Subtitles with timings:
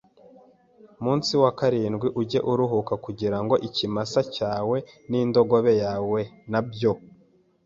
[1.03, 4.77] munsi wa karindwi ujye uruhuka kugira ngo ikimasa cyawe
[5.09, 6.93] n indogobe yawe na byo